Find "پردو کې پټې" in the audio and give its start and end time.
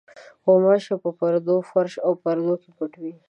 2.23-2.99